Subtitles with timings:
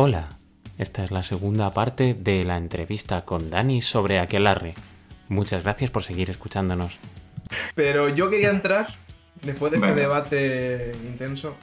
[0.00, 0.38] Hola,
[0.78, 4.74] esta es la segunda parte de la entrevista con Dani sobre Aquelarre.
[5.28, 6.96] Muchas gracias por seguir escuchándonos.
[7.74, 8.86] Pero yo quería entrar,
[9.42, 11.56] después de este debate intenso,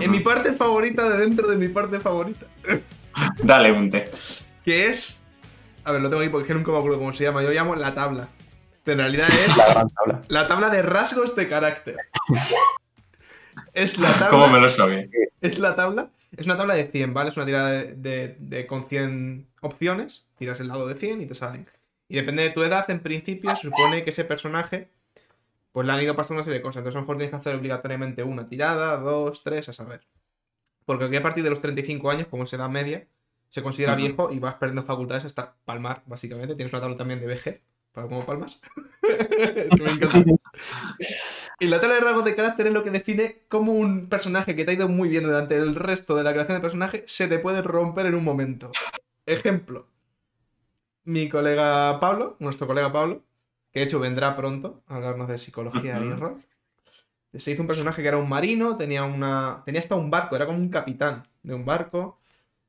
[0.00, 2.46] en mi parte favorita de dentro de mi parte favorita,
[3.44, 4.10] Dale un té.
[4.64, 5.22] que es...
[5.84, 7.42] A ver, lo tengo aquí porque es que nunca me acuerdo cómo se llama.
[7.42, 8.28] Yo lo llamo la tabla.
[8.82, 10.22] Pero en realidad es La gran tabla.
[10.26, 11.96] la tabla de rasgos de carácter.
[13.72, 14.30] Es la tabla...
[14.30, 15.06] ¿Cómo me lo sabía?
[15.40, 16.10] Es la tabla.
[16.36, 17.30] Es una tabla de 100, ¿vale?
[17.30, 20.24] Es una tirada de, de- de- con 100 opciones.
[20.38, 21.68] Tiras el lado de 100 y te salen.
[22.08, 24.88] Y depende de tu edad, en principio, se supone que ese personaje.
[25.72, 26.80] Pues le han ido pasando una serie de cosas.
[26.80, 30.02] Entonces, a lo mejor tienes que hacer obligatoriamente una tirada, dos, tres, a saber.
[30.84, 33.06] Porque aquí a partir de los 35 años, como se da media,
[33.48, 36.54] se considera viejo y vas perdiendo facultades hasta palmar, básicamente.
[36.56, 37.60] Tienes una tabla también de vejez,
[37.92, 38.60] para cómo palmas.
[39.02, 40.30] es que me encanta.
[41.62, 44.64] Y la tabla de rasgos de carácter es lo que define cómo un personaje que
[44.64, 47.38] te ha ido muy bien durante el resto de la creación de personaje se te
[47.38, 48.72] puede romper en un momento.
[49.26, 49.86] Ejemplo.
[51.04, 53.22] Mi colega Pablo, nuestro colega Pablo,
[53.70, 56.42] que de hecho vendrá pronto a hablarnos de psicología y rol.
[57.32, 59.62] Se hizo un personaje que era un marino, tenía una.
[59.64, 62.18] tenía hasta un barco, era como un capitán de un barco.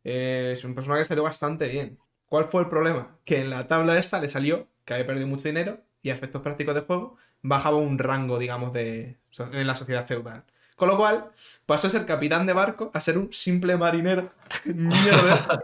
[0.03, 1.97] Eh, es un personaje que salió bastante bien.
[2.27, 3.17] ¿Cuál fue el problema?
[3.25, 6.43] Que en la tabla esta le salió que había perdido mucho dinero y a efectos
[6.43, 9.17] prácticos de juego bajaba un rango, digamos, de
[9.51, 10.43] en la sociedad feudal.
[10.75, 11.29] Con lo cual,
[11.67, 14.25] pasó a ser capitán de barco a ser un simple marinero.
[14.65, 15.63] Mierda.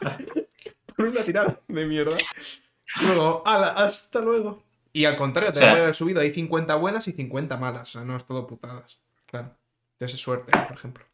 [0.96, 2.16] Por una tirada de mierda.
[3.02, 4.62] Luego, ala, hasta luego.
[4.92, 6.20] Y al contrario, te O sea- haber subido.
[6.20, 7.88] Hay 50 buenas y 50 malas.
[7.90, 8.98] O sea, no es todo putadas.
[9.26, 9.54] Claro.
[9.92, 11.04] Entonces es suerte, por ejemplo.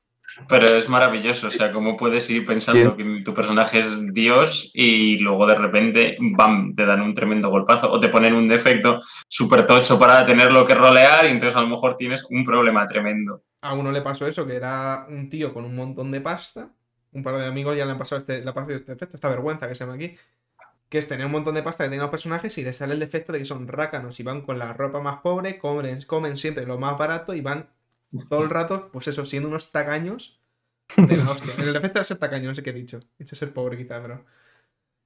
[0.48, 5.18] Pero es maravilloso, o sea, cómo puedes ir pensando que tu personaje es Dios y
[5.18, 9.64] luego de repente, ¡bam!, te dan un tremendo golpazo o te ponen un defecto súper
[9.64, 13.44] tocho para tenerlo que rolear y entonces a lo mejor tienes un problema tremendo.
[13.62, 16.70] A uno le pasó eso, que era un tío con un montón de pasta.
[17.12, 19.28] Un par de amigos ya le han pasado este, le ha pasado este efecto, esta
[19.28, 20.16] vergüenza que se llama aquí.
[20.88, 23.00] Que es tener un montón de pasta que tienen los personajes y les sale el
[23.00, 26.66] defecto de que son rácanos y van con la ropa más pobre, comen, comen siempre
[26.66, 27.68] lo más barato y van
[28.28, 30.40] todo el rato, pues eso, siendo unos tacaños
[30.96, 31.54] de la hostia.
[31.58, 32.98] El defecto era ser tacaño, no sé qué he dicho.
[33.18, 34.24] He dicho ser pobre quizá, pero...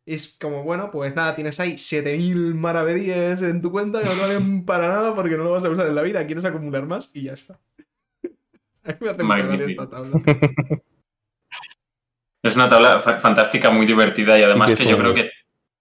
[0.06, 4.64] Es como, bueno, pues nada, tienes ahí 7000 maravedíes en tu cuenta que no valen
[4.66, 7.24] para nada porque no lo vas a usar en la vida, quieres acumular más y
[7.24, 7.60] ya está.
[8.84, 10.22] A mí me hace mucha esta tabla.
[12.42, 15.30] Es una tabla fa- fantástica, muy divertida y además que que yo creo que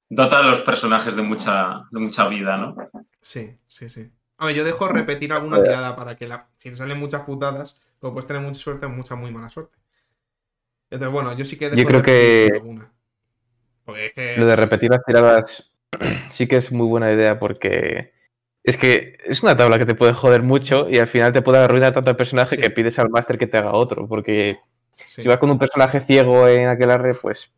[0.10, 2.76] dota a los personajes de mucha, de mucha vida, ¿no?
[3.22, 4.12] Sí, sí, sí.
[4.40, 6.48] A ver, yo dejo repetir alguna tirada para que la...
[6.58, 9.78] si te salen muchas putadas, pues puedes tener mucha suerte o mucha muy mala suerte.
[10.90, 12.92] Entonces, bueno, yo sí que dejo Yo creo que- alguna.
[13.86, 14.38] Porque es que...
[14.38, 15.76] Lo de repetir las tiradas
[16.30, 18.14] sí que es muy buena idea porque
[18.64, 21.58] es que es una tabla que te puede joder mucho y al final te puede
[21.60, 22.62] arruinar tanto el personaje Sí.
[22.62, 24.08] que pides al máster que te haga otro.
[24.08, 24.60] Porque
[25.06, 25.22] sí.
[25.24, 27.52] si vas con un personaje ciego en aquel arre, pues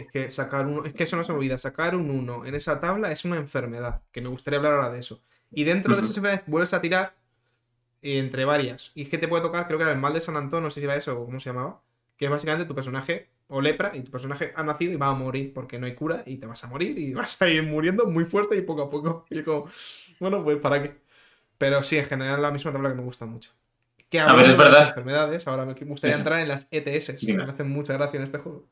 [0.00, 2.54] Es que sacar uno, es que eso no se me olvida, sacar un 1 en
[2.54, 5.22] esa tabla es una enfermedad, que me gustaría hablar ahora de eso.
[5.50, 7.14] Y dentro de esa enfermedad vuelves a tirar
[8.02, 8.92] eh, entre varias.
[8.94, 10.70] Y es que te puede tocar, creo que era el mal de San Antón, no
[10.70, 11.80] sé si era eso o cómo se llamaba,
[12.16, 15.14] que es básicamente tu personaje o lepra y tu personaje ha nacido y va a
[15.14, 18.06] morir porque no hay cura y te vas a morir y vas a ir muriendo
[18.06, 19.24] muy fuerte y poco a poco.
[19.30, 19.68] Y como,
[20.20, 20.96] bueno, pues para qué.
[21.58, 23.52] Pero sí, en general la misma tabla que me gusta mucho.
[24.10, 24.88] Que A ver, es de las verdad.
[24.88, 26.20] enfermedades, ahora me gustaría Eso.
[26.20, 28.68] entrar en las ETS, que me hacen mucha gracia en este juego.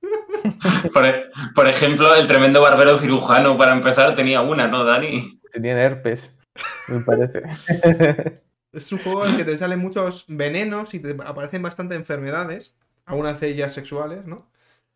[0.94, 1.24] Por, e-
[1.54, 5.40] por ejemplo, el tremendo barbero cirujano, para empezar, tenía una, ¿no, Dani?
[5.52, 6.36] tenían herpes,
[6.88, 7.42] me parece.
[8.70, 12.76] Es un juego en el que te salen muchos venenos y te aparecen bastante enfermedades,
[13.06, 14.50] algunas de ellas sexuales, ¿no?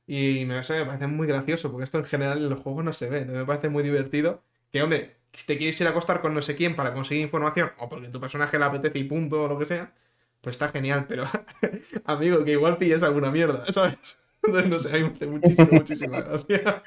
[0.06, 3.18] Y me, parece muy gracioso, porque esto en general en los juegos no se ve.
[3.20, 4.44] Entonces me parece muy divertido.
[4.70, 5.16] Que, hombre,
[5.46, 8.20] te quieres ir a acostar con no sé quién para conseguir información, o porque tu
[8.20, 9.92] personaje le apetece y punto, o lo que sea,
[10.40, 11.24] pues está genial, pero,
[12.04, 14.18] amigo, que igual pillas alguna mierda, ¿sabes?
[14.42, 16.82] Entonces, no sé, a mí me hace muchísimo, muchísima gracia.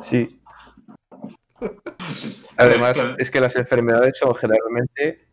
[0.00, 0.40] Sí.
[2.56, 5.26] Además, es que las enfermedades son generalmente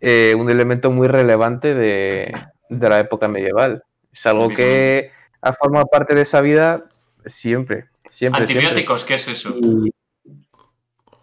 [0.00, 2.34] eh, un elemento muy relevante de,
[2.68, 3.84] de la época medieval.
[4.10, 6.84] Es algo que ha formado parte de esa vida
[7.26, 8.64] siempre, siempre, siempre.
[8.66, 9.54] Antibióticos, ¿qué es eso?
[9.60, 9.93] Y,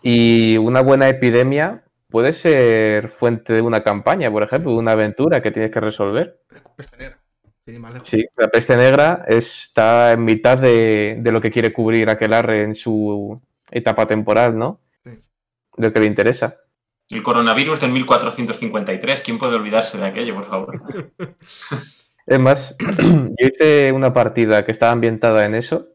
[0.02, 5.42] y una buena epidemia puede ser fuente de una campaña, por ejemplo, de una aventura
[5.42, 6.42] que tienes que resolver.
[6.76, 7.20] Peste negra.
[8.04, 12.76] Sí, la peste negra está en mitad de, de lo que quiere cubrir Aquelarre en
[12.76, 13.40] su
[13.70, 14.80] etapa temporal, ¿no?
[15.04, 15.12] Sí.
[15.78, 16.58] Lo que le interesa.
[17.10, 20.82] El coronavirus del 1453, ¿quién puede olvidarse de aquello, por favor?
[22.28, 25.90] Es más, yo hice una partida que estaba ambientada en eso,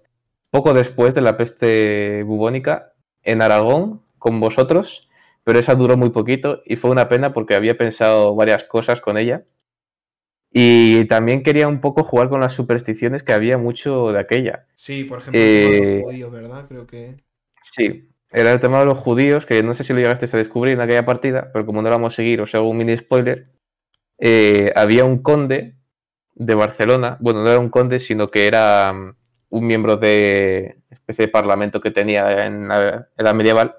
[0.51, 2.93] poco después de la peste bubónica,
[3.27, 5.09] en Aragón, con vosotros,
[5.45, 9.19] pero esa duró muy poquito y fue una pena porque había pensado varias cosas con
[9.19, 9.45] ella.
[10.51, 14.67] Y también quería un poco jugar con las supersticiones que había mucho de aquella.
[14.75, 16.67] Sí, por ejemplo, el tema de Eh, los judíos, ¿verdad?
[16.69, 17.23] Creo que.
[17.61, 20.75] Sí, era el tema de los judíos, que no sé si lo llegaste a descubrir
[20.75, 23.49] en aquella partida, pero como no la vamos a seguir, os hago un mini spoiler.
[24.19, 25.77] eh, había un conde
[26.35, 28.95] de Barcelona, bueno, no era un conde, sino que era
[29.49, 33.77] un miembro de especie de parlamento que tenía en la edad medieval,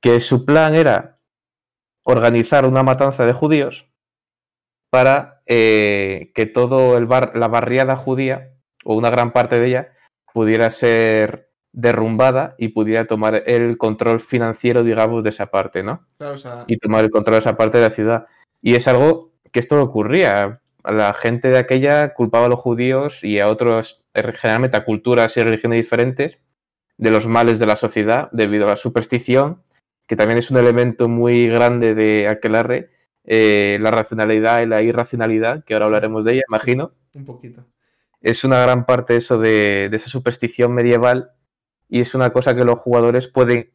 [0.00, 1.16] que su plan era
[2.02, 3.86] organizar una matanza de judíos
[4.90, 8.54] para eh, que todo el bar, la barriada judía,
[8.84, 9.92] o una gran parte de ella,
[10.32, 16.06] pudiera ser derrumbada y pudiera tomar el control financiero, digamos, de esa parte, ¿no?
[16.18, 16.64] Claro, o sea.
[16.66, 18.26] Y tomar el control de esa parte de la ciudad.
[18.60, 20.60] Y es algo que esto ocurría.
[20.84, 25.36] La gente de aquella culpaba a los judíos y a otros, eh, generalmente a culturas
[25.36, 26.38] y religiones diferentes,
[26.96, 29.62] de los males de la sociedad debido a la superstición,
[30.06, 32.90] que también es un elemento muy grande de Aquelarre,
[33.24, 37.64] eh, la racionalidad y la irracionalidad, que ahora hablaremos de ella, imagino Un poquito.
[38.20, 41.32] es una gran parte eso de, de esa superstición medieval
[41.88, 43.70] y es una cosa que los jugadores pueden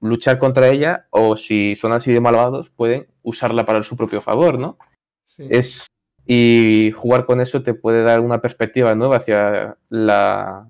[0.00, 4.58] luchar contra ella o si son así de malvados pueden usarla para su propio favor,
[4.58, 4.78] ¿no?
[5.24, 5.46] Sí.
[5.50, 5.86] Es,
[6.26, 10.68] y jugar con eso te puede dar una perspectiva nueva hacia la,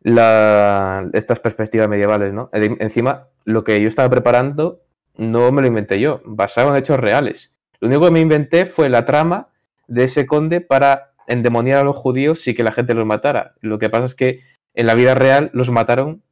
[0.00, 2.50] la, estas perspectivas medievales, ¿no?
[2.52, 4.80] En- Encima, lo que yo estaba preparando
[5.16, 7.58] no me lo inventé yo, basado en hechos reales.
[7.80, 9.48] Lo único que me inventé fue la trama
[9.86, 13.54] de ese conde para endemoniar a los judíos y que la gente los matara.
[13.60, 14.40] Lo que pasa es que
[14.74, 16.22] en la vida real los mataron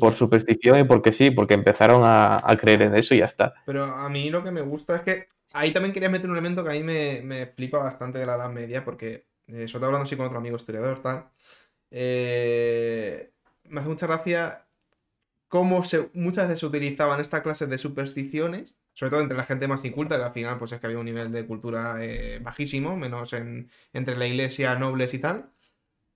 [0.00, 3.54] por superstición y porque sí, porque empezaron a, a creer en eso y ya está.
[3.64, 5.26] Pero a mí lo que me gusta es que
[5.56, 8.36] ahí también quería meter un elemento que a mí me, me flipa bastante de la
[8.36, 11.30] Edad Media, porque, eh, sobre todo hablando así con otro amigo historiador, tal,
[11.90, 13.32] eh,
[13.64, 14.66] me hace mucha gracia
[15.48, 19.68] cómo se, muchas veces se utilizaban estas clases de supersticiones, sobre todo entre la gente
[19.68, 22.96] más inculta, que al final pues es que había un nivel de cultura eh, bajísimo,
[22.96, 25.50] menos en, entre la iglesia, nobles y tal.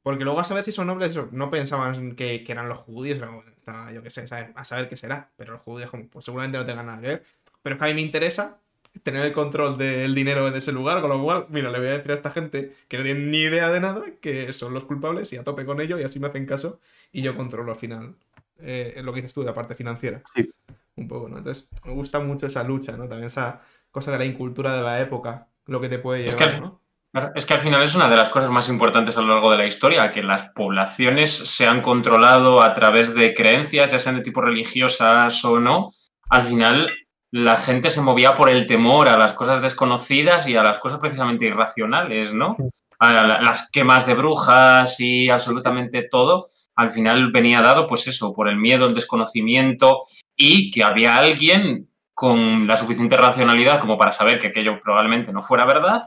[0.03, 3.45] Porque luego a saber si son nobles, no pensaban que, que eran los judíos, bueno,
[3.57, 5.31] está, yo qué sé, a saber qué será.
[5.37, 7.25] Pero los judíos, como, pues seguramente no tengan nada que ver.
[7.63, 8.59] Pero es que a mí me interesa
[9.03, 11.93] tener el control del dinero de ese lugar, con lo cual, mira, le voy a
[11.93, 15.33] decir a esta gente que no tienen ni idea de nada, que son los culpables
[15.33, 16.81] y a tope con ello y así me hacen caso
[17.13, 18.15] y yo controlo al final
[18.59, 20.21] eh, lo que dices tú, la parte financiera.
[20.35, 20.51] Sí.
[20.97, 21.39] Un poco, ¿no?
[21.39, 23.05] Entonces, me gusta mucho esa lucha, ¿no?
[23.09, 26.55] También esa cosa de la incultura de la época, lo que te puede Es llevar,
[26.55, 26.81] que- ¿no?
[27.13, 29.51] Claro, Es que al final es una de las cosas más importantes a lo largo
[29.51, 34.15] de la historia, que las poblaciones se han controlado a través de creencias, ya sean
[34.17, 35.91] de tipo religiosas o no.
[36.29, 36.89] Al final
[37.33, 40.99] la gente se movía por el temor a las cosas desconocidas y a las cosas
[40.99, 42.57] precisamente irracionales, ¿no?
[42.99, 48.33] A la- las quemas de brujas y absolutamente todo, al final venía dado, pues eso,
[48.33, 50.03] por el miedo, el desconocimiento
[50.37, 55.41] y que había alguien con la suficiente racionalidad como para saber que aquello probablemente no
[55.41, 56.01] fuera verdad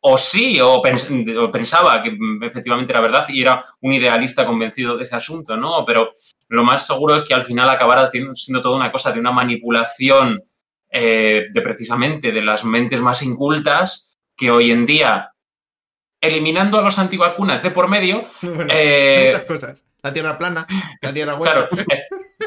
[0.00, 4.96] o sí, o, pens- o pensaba que efectivamente era verdad y era un idealista convencido
[4.96, 5.84] de ese asunto, ¿no?
[5.84, 6.10] Pero
[6.48, 10.40] lo más seguro es que al final acabara siendo toda una cosa de una manipulación
[10.96, 15.32] eh, de precisamente de las mentes más incultas que hoy en día,
[16.20, 19.84] eliminando a los antivacunas de por medio, Bueno, eh, muchas cosas.
[20.02, 20.66] La tierra plana,
[21.00, 21.68] la tierra hueca.
[21.68, 21.86] Claro, eh,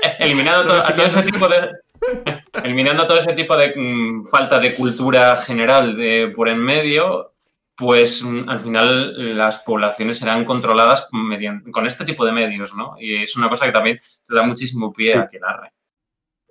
[0.03, 1.69] eh, eliminando to- a todo ese tipo de.
[2.63, 7.33] Eliminando todo ese tipo de mm, falta de cultura general de, por en medio,
[7.75, 12.95] pues mm, al final las poblaciones serán controladas mediante, con este tipo de medios, ¿no?
[12.99, 15.53] Y es una cosa que también te da muchísimo pie a que la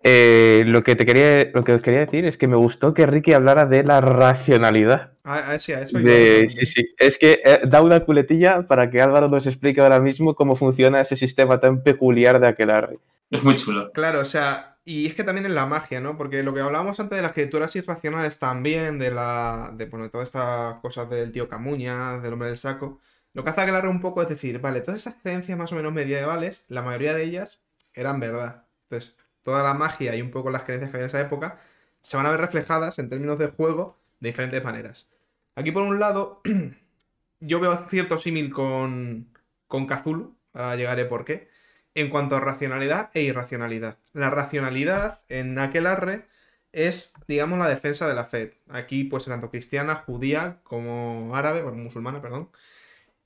[0.04, 3.06] Eh, lo, que te quería, lo que os quería decir es que me gustó que
[3.06, 5.12] Ricky hablara de la racionalidad.
[5.24, 6.94] A, a- sí, a eso De- sí, sí.
[6.98, 11.00] Es que eh, da una culetilla para que Álvaro nos explique ahora mismo cómo funciona
[11.00, 12.98] ese sistema tan peculiar de Aquelarre.
[13.30, 13.92] Es muy chulo.
[13.92, 16.16] Claro, o sea, y es que también en la magia, ¿no?
[16.16, 19.70] Porque lo que hablábamos antes de las criaturas irracionales también, de la.
[19.74, 23.00] de bueno, todas estas cosas del tío Camuña, del hombre del saco.
[23.34, 25.92] Lo que hace aclarar un poco es decir, vale, todas esas creencias más o menos
[25.92, 27.62] medievales, la mayoría de ellas
[27.94, 28.64] eran verdad.
[28.90, 29.16] Entonces,
[29.48, 31.58] toda la magia y un poco las creencias que había en esa época
[32.02, 35.08] se van a ver reflejadas en términos de juego de diferentes maneras.
[35.54, 36.42] Aquí, por un lado,
[37.40, 39.32] yo veo cierto símil con,
[39.66, 41.48] con Cthulhu, ahora llegaré por qué
[41.94, 43.96] en cuanto a racionalidad e irracionalidad.
[44.12, 46.26] La racionalidad en Aquelarre
[46.72, 48.60] es, digamos, la defensa de la fe.
[48.68, 52.50] Aquí, pues, tanto cristiana, judía como árabe, o musulmana, perdón.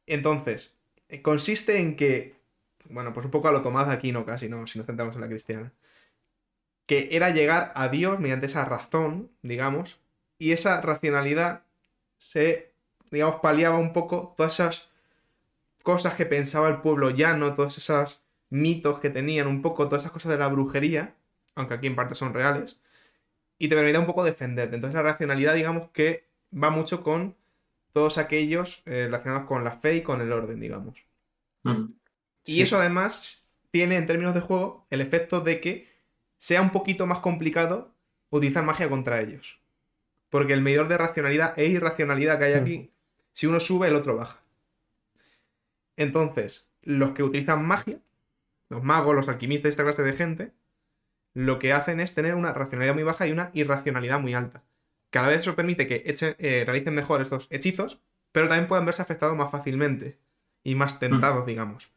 [0.06, 0.76] Entonces,
[1.08, 2.36] eh, consiste en que,
[2.88, 4.66] bueno, pues un poco a lo Tomás de Aquino casi, ¿no?
[4.68, 5.72] Si nos centramos en la cristiana.
[6.92, 9.98] Que era llegar a Dios mediante esa razón, digamos,
[10.38, 11.64] y esa racionalidad
[12.18, 12.74] se,
[13.10, 14.90] digamos, paliaba un poco todas esas
[15.82, 20.12] cosas que pensaba el pueblo llano, todas esas mitos que tenían, un poco todas esas
[20.12, 21.14] cosas de la brujería,
[21.54, 22.78] aunque aquí en parte son reales,
[23.58, 24.76] y te permitía un poco defenderte.
[24.76, 27.36] Entonces la racionalidad, digamos que va mucho con
[27.92, 31.06] todos aquellos eh, relacionados con la fe y con el orden, digamos.
[31.64, 31.94] Mm.
[32.46, 32.62] Y Sí.
[32.62, 35.91] eso además tiene en términos de juego el efecto de que
[36.42, 37.94] sea un poquito más complicado
[38.30, 39.60] utilizar magia contra ellos.
[40.28, 42.90] Porque el medidor de racionalidad e irracionalidad que hay aquí,
[43.32, 44.40] si uno sube, el otro baja.
[45.96, 48.00] Entonces, los que utilizan magia,
[48.70, 50.52] los magos, los alquimistas, esta clase de gente,
[51.32, 54.64] lo que hacen es tener una racionalidad muy baja y una irracionalidad muy alta.
[55.10, 58.00] Cada vez eso permite que echen- eh, realicen mejor estos hechizos,
[58.32, 60.18] pero también pueden verse afectados más fácilmente
[60.64, 61.88] y más tentados, digamos.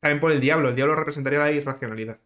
[0.00, 2.18] También por el diablo, el diablo representaría la irracionalidad.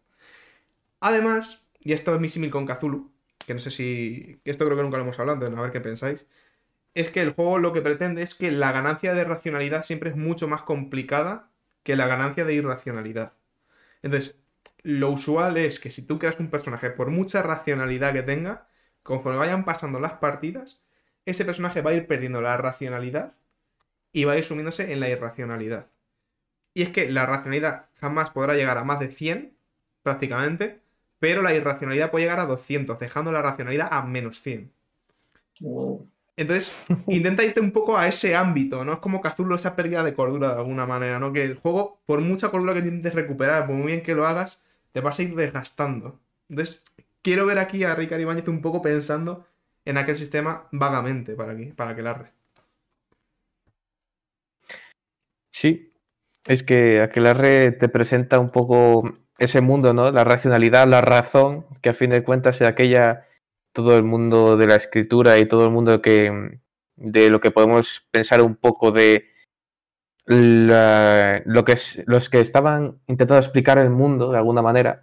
[0.99, 3.11] Además, y esto es mi símil con Cthulhu,
[3.45, 4.41] que no sé si.
[4.45, 6.27] Esto creo que nunca lo hemos hablado, a ver qué pensáis.
[6.93, 10.15] Es que el juego lo que pretende es que la ganancia de racionalidad siempre es
[10.15, 11.49] mucho más complicada
[11.83, 13.33] que la ganancia de irracionalidad.
[14.01, 14.39] Entonces,
[14.83, 18.67] lo usual es que si tú creas un personaje, por mucha racionalidad que tenga,
[19.03, 20.81] conforme vayan pasando las partidas,
[21.25, 23.33] ese personaje va a ir perdiendo la racionalidad
[24.11, 25.87] y va a ir sumiéndose en la irracionalidad.
[26.73, 29.57] Y es que la racionalidad jamás podrá llegar a más de 100,
[30.03, 30.81] prácticamente,
[31.19, 34.71] pero la irracionalidad puede llegar a 200, dejando la racionalidad a menos 100.
[36.37, 36.73] Entonces,
[37.07, 38.93] intenta irte un poco a ese ámbito, ¿no?
[38.93, 41.33] Es como Cthulhu esa pérdida de cordura de alguna manera, ¿no?
[41.33, 44.63] Que el juego, por mucha cordura que intentes recuperar, por muy bien que lo hagas,
[44.93, 46.19] te vas a ir desgastando.
[46.49, 46.83] Entonces,
[47.21, 49.45] quiero ver aquí a Ricardo Ibáñez un poco pensando
[49.85, 52.31] en aquel sistema vagamente para, aquí, para que larre.
[55.51, 55.91] Sí,
[56.47, 59.03] es que Aquelarre te presenta un poco
[59.39, 60.11] ese mundo, ¿no?
[60.11, 63.25] La racionalidad, la razón, que a fin de cuentas es aquella,
[63.73, 66.59] todo el mundo de la escritura y todo el mundo que,
[66.97, 69.25] de lo que podemos pensar un poco de
[70.25, 75.01] la- lo que es, los que estaban intentando explicar el mundo de alguna manera,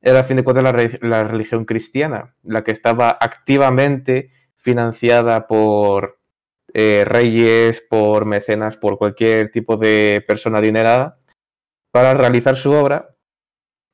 [0.00, 6.18] era a fin de cuentas la religión cristiana, la que estaba activamente financiada por
[6.74, 11.18] eh, reyes, por mecenas, por cualquier tipo de persona adinerada,
[11.92, 13.11] para realizar su obra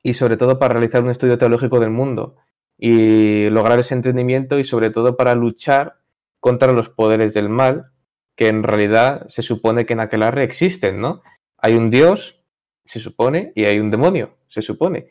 [0.03, 2.37] y sobre todo para realizar un estudio teológico del mundo
[2.79, 5.99] y lograr ese entendimiento y sobre todo para luchar
[6.41, 7.93] contra los poderes del mal
[8.37, 11.23] que en realidad se supone que en Aquelarre existen, ¿no?
[11.57, 12.41] Hay un dios,
[12.85, 15.09] se supone, y hay un demonio, se supone.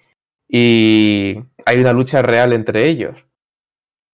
[0.48, 3.26] Y hay una lucha real entre ellos.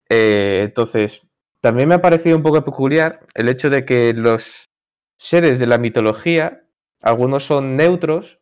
[0.09, 1.21] Eh, entonces,
[1.61, 4.71] también me ha parecido un poco peculiar el hecho de que los
[5.17, 6.67] seres de la mitología,
[7.03, 8.39] algunos son neutros,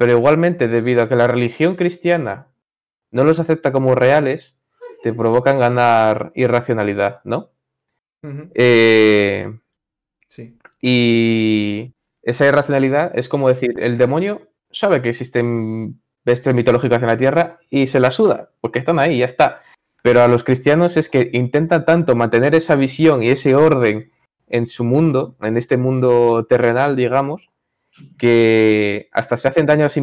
[0.00, 2.46] pero igualmente debido a que la religión cristiana
[3.10, 4.56] no los acepta como reales,
[5.02, 7.50] te provocan ganar irracionalidad, ¿no?
[8.54, 9.52] Eh,
[10.26, 10.56] Sí.
[10.80, 11.92] y
[12.22, 17.58] esa irracionalidad es como decir, el demonio sabe que existen bestias mitológicas en la Tierra
[17.68, 19.60] y se la suda, porque están ahí, ya está.
[20.02, 24.10] Pero a los cristianos es que intentan tanto mantener esa visión y ese orden
[24.48, 27.49] en su mundo, en este mundo terrenal, digamos,
[28.18, 30.00] que hasta se hacen daño a sí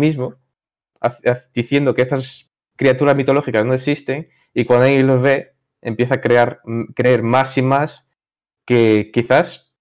[1.01, 6.21] haz- diciendo que estas criaturas mitológicas no existen, y cuando alguien los ve, empieza a
[6.21, 6.61] crear,
[6.95, 8.09] creer más y más
[8.65, 9.73] que quizás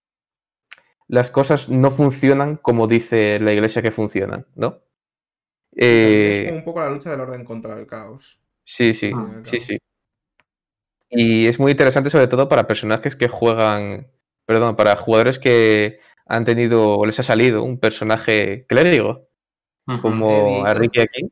[1.08, 4.82] las cosas no funcionan como dice la iglesia que funcionan, ¿no?
[5.72, 8.40] es Eh, como un poco la lucha del orden contra el caos.
[8.64, 9.78] Sí, sí, Ah, sí, sí.
[11.08, 14.08] Y es muy interesante sobre todo para personajes que juegan,
[14.44, 19.28] perdón, para jugadores que han tenido o les ha salido un personaje clérigo,
[20.02, 20.64] como.
[20.74, 21.22] Ricky aquí.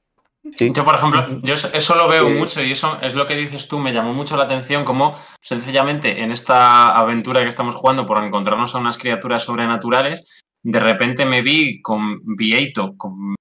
[0.52, 2.34] Sí, Yo, por ejemplo, yo eso- eso lo veo Sí.
[2.34, 6.20] mucho y eso es lo que dices tú, me llamó mucho la atención, como sencillamente
[6.22, 10.28] en esta aventura que estamos jugando por encontrarnos a unas criaturas sobrenaturales,
[10.62, 13.34] de repente me vi con Vieito, con,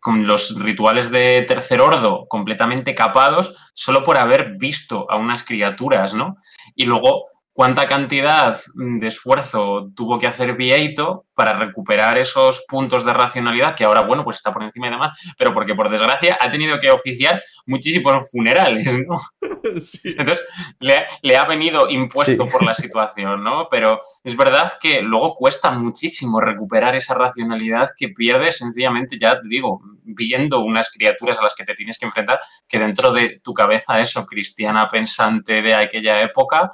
[0.00, 6.14] con los rituales de tercer ordo completamente capados, solo por haber visto a unas criaturas,
[6.14, 6.36] ¿no?
[6.76, 13.12] Y luego, ¿cuánta cantidad de esfuerzo tuvo que hacer Vieito para recuperar esos puntos de
[13.12, 15.18] racionalidad que ahora, bueno, pues está por encima y demás?
[15.38, 19.18] pero porque por desgracia ha tenido que oficiar muchísimos funerales, ¿no?
[19.80, 20.14] sí.
[20.16, 20.46] Entonces
[20.78, 22.50] le, le ha venido impuesto Sí.
[22.50, 23.68] por la situación, ¿no?
[23.70, 29.48] Pero es verdad que luego cuesta muchísimo recuperar esa racionalidad que pierdes sencillamente, ya te
[29.48, 33.52] digo, viendo unas criaturas a las que te tienes que enfrentar, que dentro de tu
[33.54, 36.70] cabeza eso, cristiana pensante de aquella época,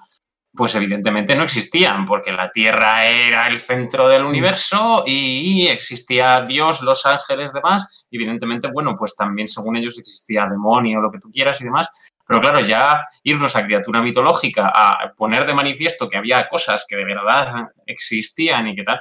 [0.57, 6.83] pues evidentemente no existían, porque la Tierra era el centro del universo y existía Dios,
[6.83, 8.09] los ángeles, demás.
[8.11, 11.89] Evidentemente, bueno, pues también según ellos existía demonio, lo que tú quieras y demás.
[12.27, 16.97] Pero claro, ya irnos a criatura mitológica, a poner de manifiesto que había cosas que
[16.97, 19.01] de verdad existían y que tal,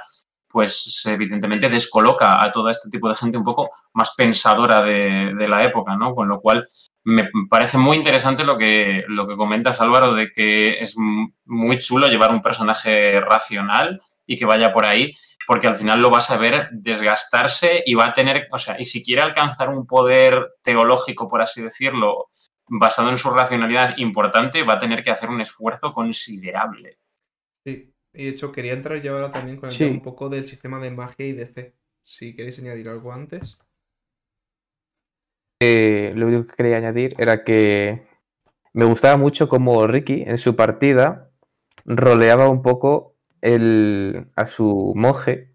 [0.56, 5.62] pues evidentemente descoloca a todo este tipo de gente un poco más pensadora de, la
[5.62, 6.14] época, ¿no?
[6.14, 6.66] Con lo cual
[7.04, 12.08] me parece muy interesante lo que, lo que comentas, Álvaro, de que es muy chulo
[12.08, 15.12] llevar un personaje racional y que vaya por ahí,
[15.46, 18.86] porque al final lo vas a ver desgastarse y va a tener, o sea, y
[18.86, 22.30] si quiere alcanzar un poder teológico, por así decirlo,
[22.66, 26.96] basado en su racionalidad importante, va a tener que hacer un esfuerzo considerable.
[27.62, 27.92] Sí,
[28.24, 30.90] de hecho quería entrar yo ahora también con el tema un poco del sistema de
[30.90, 31.74] magia y de fe.
[32.02, 33.58] Si queréis añadir algo antes.
[35.60, 38.06] Eh, lo único que quería añadir era que
[38.72, 41.30] me gustaba mucho como Ricky en su partida
[41.86, 45.54] roleaba un poco el, a su monje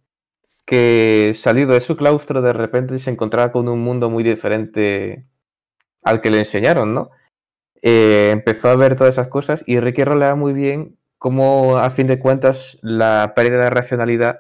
[0.66, 5.28] que salido de su claustro de repente se encontraba con un mundo muy diferente
[6.02, 7.12] al que le enseñaron, ¿no?
[7.84, 12.08] Eh, empezó a ver todas esas cosas y Ricky roleaba muy bien cómo a fin
[12.08, 14.40] de cuentas la pérdida de racionalidad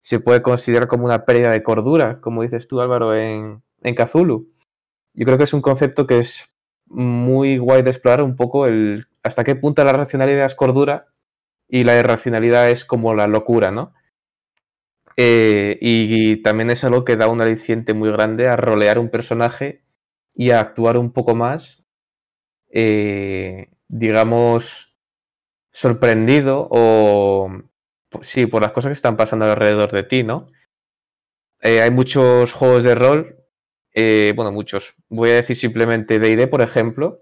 [0.00, 4.48] se puede considerar como una pérdida de cordura, como dices tú Álvaro en, en Cthulhu.
[5.12, 6.56] Yo creo que es un concepto que es
[6.86, 11.08] muy guay de explorar un poco el hasta qué punto la racionalidad es cordura
[11.66, 13.92] y la irracionalidad es como la locura, ¿no?
[15.16, 19.82] Eh, y, también es algo que da un aliciente muy grande a rolear un personaje
[20.32, 21.88] y a actuar un poco más,
[22.70, 24.89] eh, digamos,
[25.70, 27.50] sorprendido o,
[28.22, 30.46] sí, por las cosas que están pasando alrededor de ti, ¿no?
[31.62, 33.40] Eh, hay muchos juegos de rol
[33.92, 34.94] eh, bueno, muchos.
[35.08, 37.20] Voy a decir simplemente DD, por ejemplo.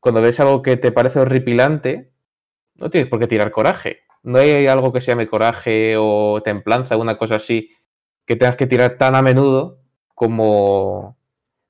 [0.00, 2.12] Cuando ves algo que te parece horripilante,
[2.76, 4.00] no tienes por qué tirar coraje.
[4.22, 7.70] No hay algo que se llame coraje o templanza, una cosa así,
[8.26, 9.80] que tengas que tirar tan a menudo
[10.14, 11.18] como,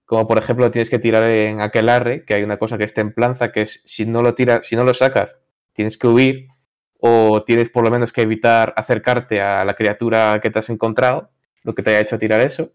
[0.06, 3.52] como por ejemplo tienes que tirar en aquelarre, que hay una cosa que es templanza,
[3.52, 5.40] que es si no lo tiras, si no lo sacas,
[5.76, 6.48] tienes que huir
[6.98, 11.30] o tienes por lo menos que evitar acercarte a la criatura que te has encontrado,
[11.62, 12.72] lo que te haya hecho tirar eso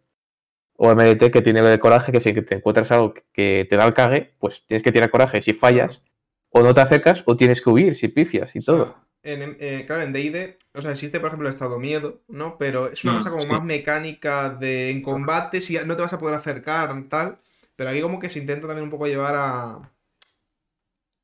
[0.83, 3.85] o MDT que tiene lo de coraje, que si te encuentras algo que te da
[3.85, 6.03] el cague, pues tienes que tirar coraje si fallas,
[6.49, 8.95] o no te acercas, o tienes que huir si pifias y todo.
[9.21, 12.57] En, eh, claro, en DD, o sea, existe por ejemplo el estado miedo, ¿no?
[12.57, 16.13] Pero es una mm, cosa como más mecánica de en combate, si no te vas
[16.13, 17.37] a poder acercar, tal.
[17.75, 19.91] Pero aquí como que se intenta también un poco llevar a.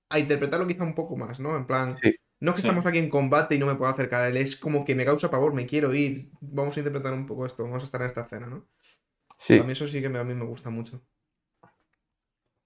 [0.10, 1.56] a interpretarlo quizá un poco más, ¿no?
[1.56, 1.93] En plan.
[2.39, 4.86] No es que estamos aquí en combate y no me puedo acercar él, es como
[4.86, 6.30] que me causa pavor, me quiero ir.
[6.39, 8.67] Vamos a interpretar un poco esto, vamos a estar en esta escena, ¿no?
[9.60, 11.02] A mí eso sí que a mí me gusta mucho.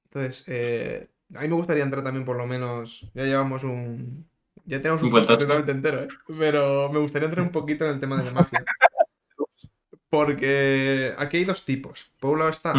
[0.06, 3.10] Entonces, eh, a mí me gustaría entrar también por lo menos.
[3.14, 4.30] Ya llevamos un.
[4.66, 6.08] Ya tenemos un, un entero, ¿eh?
[6.38, 8.66] Pero me gustaría entrar un poquito en el tema de la magia.
[10.10, 12.12] Porque aquí hay dos tipos.
[12.20, 12.74] Por un lado está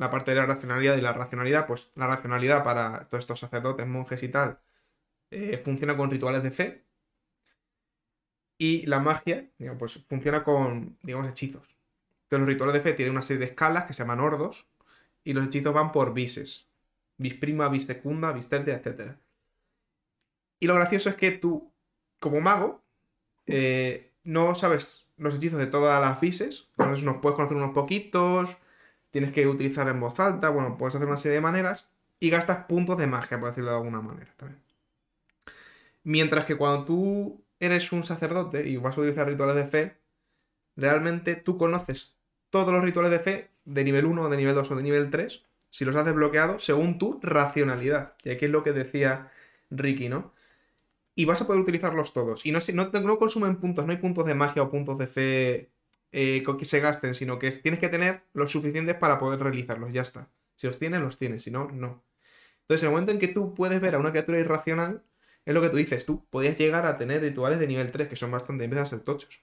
[0.00, 3.86] la parte de la racionalidad y la racionalidad, pues la racionalidad para todos estos sacerdotes,
[3.86, 4.58] monjes y tal,
[5.30, 6.86] eh, funciona con rituales de fe.
[8.56, 11.68] Y la magia, digamos, pues funciona con, digamos, hechizos.
[12.22, 14.66] Entonces, los rituales de fe tienen una serie de escalas que se llaman ordos
[15.22, 16.66] y los hechizos van por bises.
[17.18, 19.18] Bis prima, bis secunda, bis tercia, etc.
[20.60, 21.70] Y lo gracioso es que tú,
[22.18, 22.82] como mago,
[23.46, 26.70] eh, no sabes los hechizos de todas las bises.
[26.78, 28.56] Entonces, nos puedes conocer unos poquitos,
[29.10, 32.64] tienes que utilizar en voz alta, bueno, puedes hacer una serie de maneras y gastas
[32.66, 34.32] puntos de magia, por decirlo de alguna manera.
[34.36, 34.60] También.
[36.04, 39.96] Mientras que cuando tú eres un sacerdote y vas a utilizar rituales de fe,
[40.76, 42.16] realmente tú conoces
[42.50, 45.44] todos los rituales de fe de nivel 1, de nivel 2 o de nivel 3,
[45.70, 48.14] si los haces bloqueados, según tu racionalidad.
[48.24, 49.30] Y aquí es lo que decía
[49.70, 50.32] Ricky, ¿no?
[51.14, 52.46] Y vas a poder utilizarlos todos.
[52.46, 55.70] Y no, no, no consumen puntos, no hay puntos de magia o puntos de fe
[56.12, 60.02] eh, que se gasten, sino que tienes que tener los suficientes para poder realizarlos, ya
[60.02, 60.28] está.
[60.56, 62.02] Si los tienes, los tienes, si no, no.
[62.62, 65.02] Entonces, en el momento en que tú puedes ver a una criatura irracional,
[65.44, 68.16] es lo que tú dices, tú podías llegar a tener rituales de nivel 3, que
[68.16, 69.40] son bastante, empiezan a ser tochos.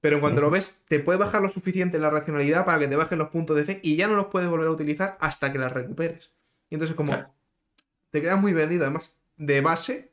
[0.00, 2.96] Pero en cuanto lo ves, te puede bajar lo suficiente la racionalidad para que te
[2.96, 5.58] bajen los puntos de fe y ya no los puedes volver a utilizar hasta que
[5.58, 6.32] las recuperes.
[6.70, 7.34] Y entonces, como
[8.10, 10.09] te quedas muy vendido, además, de base,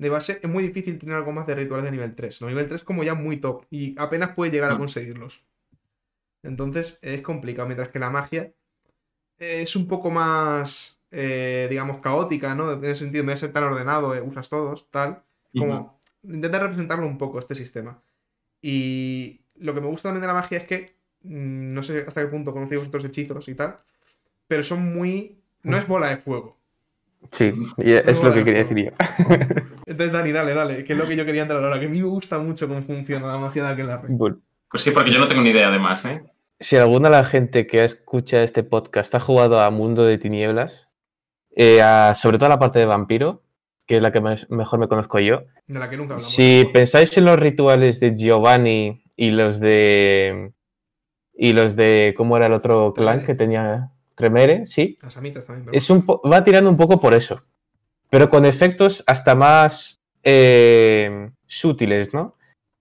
[0.00, 2.40] de base, es muy difícil tener algo más de rituales de nivel 3.
[2.40, 2.48] ¿no?
[2.48, 4.78] Nivel 3 como ya muy top y apenas puedes llegar a mm.
[4.78, 5.44] conseguirlos.
[6.42, 8.50] Entonces es complicado, mientras que la magia
[9.38, 12.72] es un poco más, eh, digamos, caótica, ¿no?
[12.72, 15.22] En ese sentido, me ser tan ordenado, eh, usas todos, tal.
[15.54, 18.02] Como intenta representarlo un poco este sistema.
[18.62, 22.22] Y lo que me gusta también de la magia es que, mm, no sé hasta
[22.22, 23.80] qué punto conocéis otros hechizos y tal,
[24.46, 25.36] pero son muy...
[25.62, 26.56] No es bola de fuego.
[27.30, 28.92] Sí, es lo que quería decir yo.
[29.90, 31.98] Entonces, Dani, dale, dale, que es lo que yo quería entrar ahora, que a mí
[32.00, 34.38] me gusta mucho cómo funciona la magia de aquel bueno.
[34.70, 36.22] Pues sí, porque yo no tengo ni idea además, ¿eh?
[36.60, 40.88] Si alguna de la gente que escucha este podcast ha jugado a Mundo de Tinieblas,
[41.56, 41.80] eh,
[42.14, 43.42] sobre todo a la parte de vampiro,
[43.84, 45.42] que es la que mejor me conozco yo.
[45.66, 46.30] De la que nunca hablamos.
[46.30, 50.52] Si pensáis en los rituales de Giovanni y los de.
[51.34, 52.14] Y los de.
[52.16, 53.26] ¿Cómo era el otro clan Tremere.
[53.26, 53.90] que tenía?
[54.14, 54.98] Tremere, sí.
[55.02, 55.64] Las amitas también.
[55.64, 57.42] pero Es un po- va tirando un poco por eso.
[58.10, 62.36] Pero con efectos hasta más eh, sutiles, ¿no?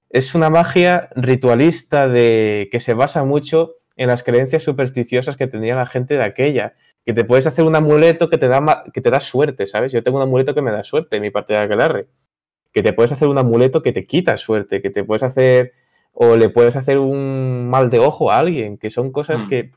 [0.10, 5.76] Es una magia ritualista de que se basa mucho en las creencias supersticiosas que tenía
[5.76, 6.74] la gente de aquella.
[7.06, 9.92] Que te puedes hacer un amuleto que te da, que te da suerte, ¿sabes?
[9.92, 12.08] Yo tengo un amuleto que me da suerte en mi parte de aquelarre.
[12.74, 15.74] Que te puedes hacer un amuleto que te quita suerte, que te puedes hacer
[16.12, 19.48] o le puedes hacer un mal de ojo a alguien, que son cosas Mm.
[19.48, 19.72] que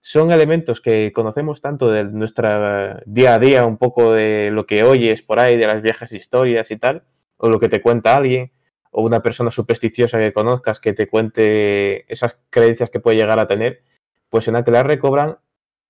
[0.00, 4.82] son elementos que conocemos tanto de nuestra día a día, un poco de lo que
[4.82, 7.04] oyes por ahí, de las viejas historias y tal,
[7.36, 8.52] o lo que te cuenta alguien,
[8.90, 13.46] o una persona supersticiosa que conozcas que te cuente esas creencias que puede llegar a
[13.46, 13.82] tener,
[14.30, 15.38] pues en Aquelarre cobran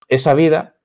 [0.08, 0.76] esa vida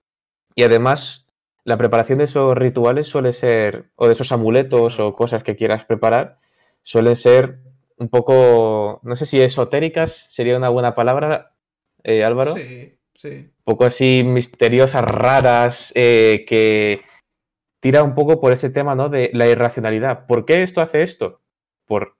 [0.55, 1.27] y además
[1.63, 5.86] la preparación de esos rituales suele ser, o de esos amuletos o cosas que quieras
[5.86, 6.39] preparar,
[6.83, 7.59] suelen ser
[7.97, 11.55] un poco, no sé si esotéricas sería una buena palabra,
[12.03, 12.55] eh, Álvaro.
[12.55, 17.01] Sí, un poco así misteriosas, raras, eh, que
[17.79, 19.09] tira un poco por ese tema, ¿no?
[19.09, 20.25] De la irracionalidad.
[20.25, 21.41] ¿Por qué esto hace esto?
[21.86, 22.17] Por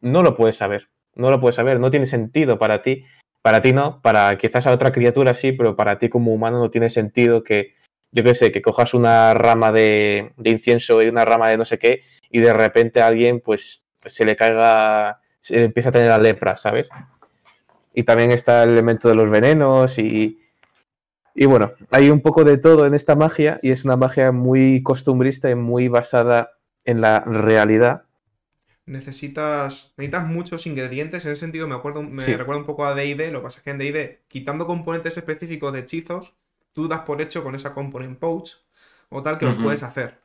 [0.00, 3.04] no lo puedes saber, no lo puedes saber, no tiene sentido para ti.
[3.42, 6.70] Para ti no, para quizás a otra criatura sí, pero para ti como humano no
[6.70, 7.74] tiene sentido que,
[8.12, 11.64] yo qué sé, que cojas una rama de, de incienso y una rama de no
[11.64, 15.92] sé qué y de repente a alguien pues se le caiga, se le empieza a
[15.92, 16.88] tener la lepra, ¿sabes?
[17.94, 20.40] Y también está el elemento de los venenos y,
[21.34, 24.82] y bueno, hay un poco de todo en esta magia y es una magia muy
[24.82, 26.52] costumbrista y muy basada
[26.84, 28.04] en la realidad.
[28.84, 31.24] Necesitas, necesitas muchos ingredientes.
[31.24, 32.34] En ese sentido, me acuerdo, me Sí.
[32.36, 33.30] recuerda un poco a DD.
[33.30, 36.34] Lo que pasa es que en DD, quitando componentes específicos de hechizos,
[36.72, 38.50] tú das por hecho con esa component pouch
[39.08, 39.62] o tal que Ujú.
[39.62, 40.20] puedes hacer.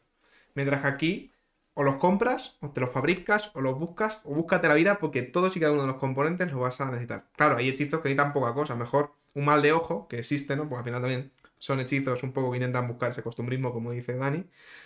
[0.55, 1.31] Mientras que aquí,
[1.79, 5.21] o los compras, o te los fabricas, o los buscas, o búscate la vida, porque
[5.21, 7.25] todos y cada uno de los componentes los vas a necesitar.
[7.35, 8.75] Claro, hay hechizos que necesitan poca cosa.
[8.75, 10.63] Mejor un mal de ojo, que existe, ¿no?
[10.63, 14.15] Porque al final también son hechizos un poco que intentan buscar ese costumbrismo, como dice
[14.15, 14.43] Dani.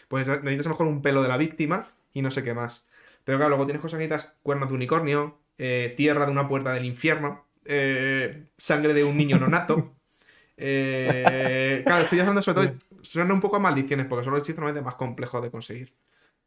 [0.10, 2.86] Pues necesitas a lo mejor un pelo de la víctima y no sé qué más.
[3.24, 6.74] Pero claro, luego tienes cosas que necesitas cuernos de unicornio, eh, tierra de una puerta
[6.74, 9.96] del infierno, eh, sangre de un niño nonato.
[10.58, 14.58] eh, claro, estoy hablando sobre todo, suena un poco a maldiciones, porque son los hechizos
[14.58, 15.94] normalmente más complejos de conseguir.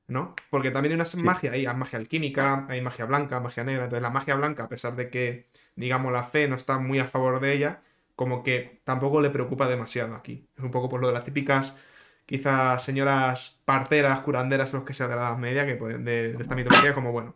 [0.07, 0.35] ¿No?
[0.51, 3.85] Porque también hay una magia ahí, hay magia alquímica, hay magia blanca, magia negra.
[3.85, 7.07] Entonces la magia blanca, a pesar de que, digamos, la fe no está muy a
[7.07, 7.83] favor de ella,
[8.14, 10.47] como que tampoco le preocupa demasiado aquí.
[10.57, 11.79] Es un poco por lo de las típicas,
[12.27, 16.43] quizás señoras parteras, curanderas, los que sea de la Edad Media, que pueden- de, de
[16.43, 17.35] esta mitología, como bueno,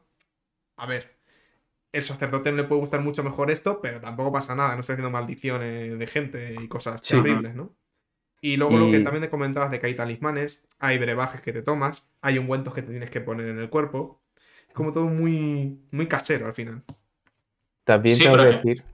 [0.77, 1.17] a ver,
[1.93, 4.95] el sacerdote no le puede gustar mucho mejor esto, pero tampoco pasa nada, no estoy
[4.95, 7.17] haciendo maldiciones de gente y cosas Sí.
[7.17, 7.75] terribles, ¿no?
[8.41, 11.63] Y luego lo que también te comentabas de que hay talismanes, hay brebajes que te
[11.63, 14.21] tomas, hay ungüentos que te tienes que poner en el cuerpo.
[14.69, 16.83] Es como todo muy, muy casero al final.
[17.85, 18.85] También Sí, tengo que pero- decir,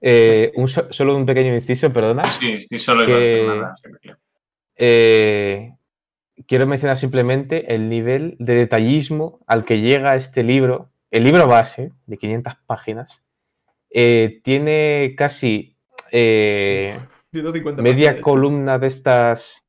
[0.00, 2.24] eh, un solo un pequeño inciso, perdona.
[2.24, 3.74] Sí, sí, solo iba a decir Que- nada.
[4.76, 5.74] Eh,
[6.46, 10.90] quiero mencionar simplemente el nivel de detallismo al que llega este libro.
[11.10, 13.24] El libro base, de 500 páginas,
[13.90, 15.76] eh, tiene casi
[16.10, 16.98] eh,
[17.42, 18.22] 150 media páginas.
[18.22, 19.64] columna de estas.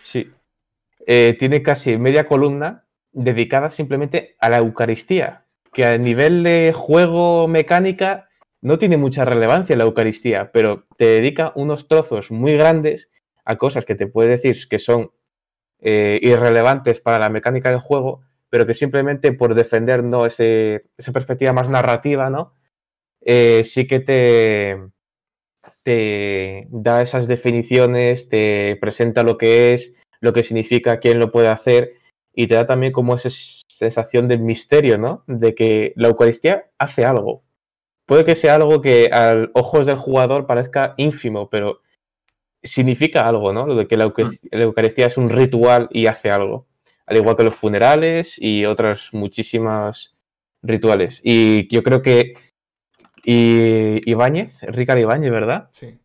[0.00, 0.30] Sí.
[1.06, 7.48] Eh, tiene casi media columna dedicada simplemente a la Eucaristía, que a nivel de juego
[7.48, 8.28] mecánica
[8.60, 13.10] no tiene mucha relevancia la Eucaristía, pero te dedica unos trozos muy grandes
[13.44, 15.10] a cosas que te puede decir que son
[15.80, 20.26] eh, irrelevantes para la mecánica del juego, pero que simplemente por defender ¿no?
[20.26, 22.54] Ese- esa perspectiva más narrativa, ¿no?
[23.20, 24.78] Eh, sí que te,
[25.82, 31.48] te da esas definiciones, te presenta lo que es, lo que significa, quién lo puede
[31.48, 31.94] hacer
[32.34, 33.28] y te da también como esa
[33.68, 35.24] sensación de misterio, ¿no?
[35.26, 37.42] De que la Eucaristía hace algo.
[38.06, 41.80] Puede que sea algo que a ojos del jugador parezca ínfimo, pero
[42.62, 43.66] significa algo, ¿no?
[43.66, 46.66] Lo de que la, Eucarist- la Eucaristía es un ritual y hace algo.
[47.06, 50.16] Al igual que los funerales y otros muchísimos
[50.62, 51.20] rituales.
[51.24, 52.34] Y yo creo que
[53.24, 55.68] y Ibáñez, Ricardo Ibáñez, ¿verdad?
[55.70, 55.98] Sí.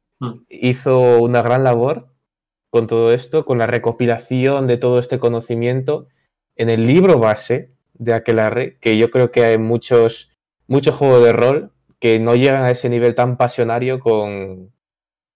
[0.49, 2.13] hizo una gran labor
[2.69, 6.08] con todo esto, con la recopilación de todo este conocimiento
[6.56, 10.32] en el libro base de Aquelarre, que yo creo que hay muchos,
[10.67, 14.71] muchos juegos de rol que no llegan a ese nivel tan pasionario con,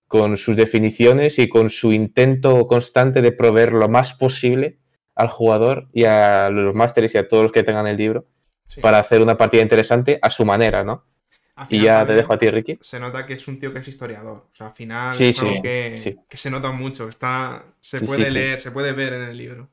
[0.08, 4.80] con sus definiciones y con su intento constante de proveer lo más posible
[5.16, 8.28] al jugador y a los másteres y a todos los que tengan el libro
[8.66, 8.82] sí.
[8.82, 11.06] para hacer una partida interesante a su manera, ¿no?
[11.70, 12.78] Y ya te dejo a ti, Ricky.
[12.82, 14.48] Se nota que es un tío que es historiador.
[14.52, 16.16] O sea, al final Sí, es algo que, sí.
[16.30, 17.08] que se nota mucho.
[17.10, 18.34] Está, se Sí, puede sí, sí.
[18.34, 19.70] leer, se puede ver en el libro.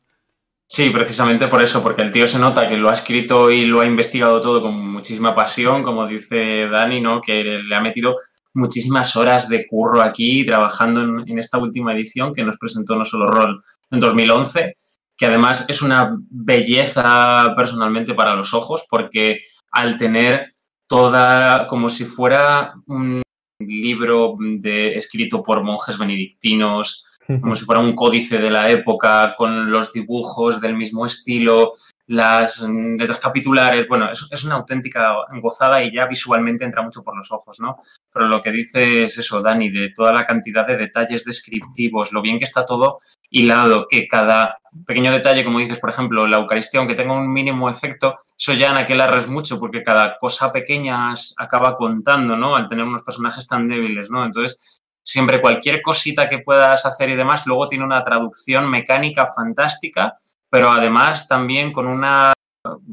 [0.66, 3.80] Sí, precisamente por eso, porque el tío se nota que lo ha escrito y lo
[3.80, 7.22] ha investigado todo con muchísima pasión, como dice Dani, ¿no?
[7.22, 8.16] Que le ha metido
[8.52, 13.04] muchísimas horas de curro aquí trabajando en, en esta última edición que nos presentó no
[13.06, 14.76] solo Roll en 2011,
[15.16, 20.54] que además es una belleza personalmente para los ojos porque al tener
[20.88, 23.22] toda como si fuera un
[23.60, 27.04] libro de, escrito por monjes benedictinos,
[27.40, 31.74] como si fuera un códice de la época, con los dibujos del mismo estilo,
[32.06, 37.14] las letras capitulares, bueno, es, es, una auténtica gozada y ya visualmente entra mucho por
[37.14, 37.76] los ojos, ¿no?
[38.10, 42.22] Pero lo que dice es eso, Dani, de toda la cantidad de detalles descriptivos, lo
[42.22, 46.80] bien que está todo hilado, que cada pequeño detalle, como dices, por ejemplo, la Eucaristía,
[46.80, 51.12] aunque tenga un mínimo efecto, eso ya en aquel es mucho, porque cada cosa pequeña
[51.36, 52.56] acaba contando, ¿no?
[52.56, 54.24] Al tener unos personajes tan débiles, ¿no?
[54.24, 54.77] Entonces,
[55.08, 60.18] siempre cualquier cosita que puedas hacer y demás, luego tiene una traducción mecánica fantástica
[60.50, 62.32] pero además también con una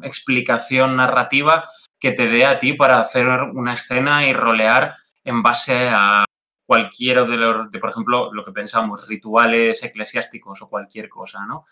[0.04, 5.90] explicación narrativa que te dé a ti para hacer una escena y rolear en base
[5.90, 6.26] a
[6.68, 11.66] cualquiera de los, de, por ejemplo, lo que pensamos, rituales eclesiásticos o cualquier cosa, ¿no?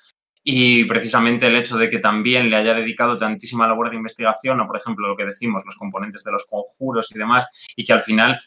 [0.45, 4.67] Y precisamente el hecho de que también le haya dedicado tantísima labor de investigación, o
[4.67, 8.01] por ejemplo lo que decimos, los componentes de los conjuros y demás, y que al
[8.01, 8.39] final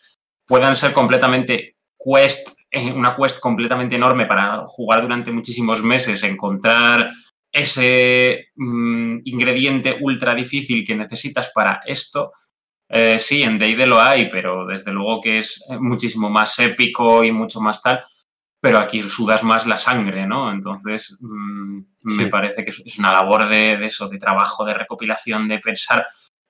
[0.47, 1.76] puedan ser completamente
[2.07, 7.11] quest, eh, una quest completamente enorme para jugar durante muchísimos meses, encontrar
[7.51, 12.33] ese mmm, ingrediente ultra difícil que necesitas para esto,
[12.89, 17.33] eh, sí, en D&D lo hay, pero desde luego que es muchísimo más épico y
[17.33, 18.05] mucho más tal,
[18.61, 20.51] pero aquí sudas más la sangre, ¿no?
[20.53, 22.25] Entonces, mmm, sí.
[22.25, 26.07] me parece que es una labor de, de, eso, de trabajo, de recopilación, de pensar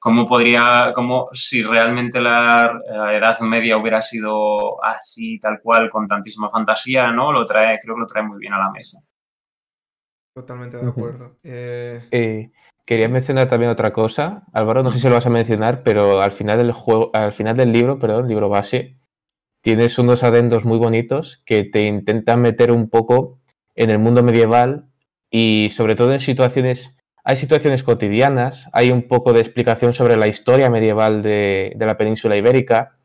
[0.07, 2.81] cómo podría, cómo si realmente la,
[3.13, 7.33] Edad Media hubiera sido así, tal cual, con tantísima fantasía, ¿no?
[7.33, 9.01] Lo trae, creo que lo trae muy bien a la mesa.
[10.33, 11.25] Totalmente de acuerdo.
[11.25, 11.39] Uh -huh.
[11.43, 12.03] eh...
[12.13, 12.51] Eh,
[12.85, 14.45] quería mencionar también otra cosa.
[14.53, 17.57] Álvaro, no sé si lo vas a mencionar, pero al final del juego, al final
[17.57, 19.01] del libro, perdón, libro base,
[19.61, 23.41] tienes unos adendos muy bonitos que te intentan meter un poco
[23.75, 24.89] en el mundo medieval
[25.33, 26.96] y sobre todo en situaciones.
[27.29, 31.97] Hay situaciones cotidianas, hay un poco de explicación sobre la historia medieval de, de la
[31.97, 33.01] península ibérica.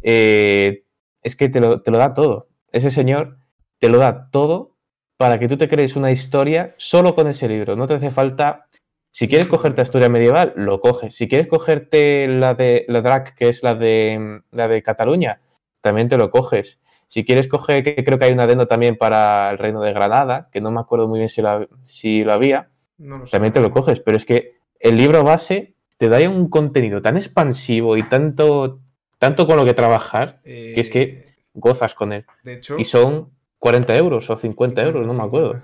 [0.00, 0.86] Eh,
[1.22, 2.48] es que te lo, te lo da todo.
[2.72, 3.36] Ese señor
[3.78, 4.74] te lo da todo
[5.18, 7.76] para que tú te crees una historia solo con ese libro.
[7.76, 8.68] No te hace falta.
[9.10, 11.14] Si quieres cogerte la historia medieval, lo coges.
[11.14, 15.42] Si quieres cogerte la de la DRAC, que es la de la de Cataluña,
[15.82, 16.80] también te lo coges.
[17.06, 20.48] Si quieres coger, que creo que hay un adendo también para el Reino de Granada,
[20.50, 23.60] que no me acuerdo muy bien si lo, si lo había, no lo también te
[23.60, 24.00] lo coges.
[24.00, 28.80] Pero es que el libro base te da un contenido tan expansivo y tanto,
[29.18, 30.72] tanto con lo que trabajar, eh...
[30.74, 32.24] que es que gozas con él.
[32.44, 35.62] De hecho, y son 40 euros o 50 euros, no me acuerdo.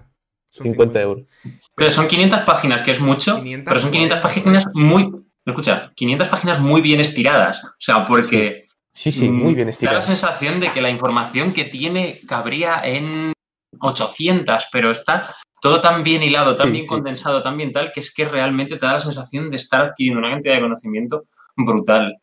[0.51, 1.25] 50 euros.
[1.75, 5.11] Pero son 500 páginas, que es mucho, 500, pero son 500 páginas muy...
[5.44, 7.64] Escucha, 500 páginas muy bien estiradas.
[7.64, 8.68] O sea, porque...
[8.92, 10.07] Sí, sí, sí muy bien estiradas.
[10.07, 13.33] Da la sensación de que la información que tiene cabría en
[13.81, 16.88] 800, pero está todo tan bien hilado, tan sí, bien sí.
[16.88, 20.18] condensado, tan bien tal, que es que realmente te da la sensación de estar adquiriendo
[20.18, 21.24] una cantidad de conocimiento
[21.57, 22.18] brutal.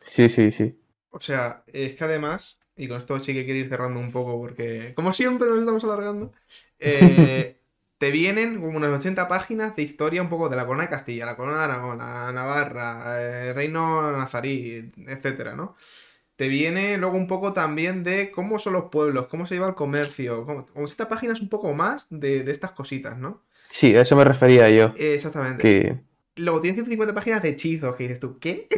[0.00, 0.80] Sí, sí, sí.
[1.10, 4.38] O sea, es que además y con esto sí que quiero ir cerrando un poco
[4.38, 6.32] porque, como siempre, nos estamos alargando.
[6.78, 7.60] Eh,
[7.98, 11.26] te vienen como unas 80 páginas de historia un poco de la corona de Castilla,
[11.26, 15.76] la corona de Aragón, la Navarra, el reino nazarí, etcétera, ¿no?
[16.38, 19.74] Te viene luego un poco también de cómo son los pueblos, cómo se lleva el
[19.74, 23.42] comercio, como, como esta página es un poco más de, de, estas cositas, ¿no?
[23.68, 24.94] Sí, a eso me refería yo.
[24.96, 25.60] Eh, exactamente.
[25.60, 25.98] Que...
[26.36, 28.68] Luego tienes 150 páginas de hechizos que dices tú, ¿qué?